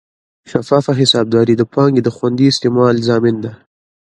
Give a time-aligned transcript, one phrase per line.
[0.51, 3.51] شفافه حسابداري د پانګې د خوندي استعمال ضامن ده.